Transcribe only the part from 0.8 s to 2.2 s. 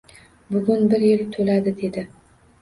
bir yil to‘ladi,— dedi.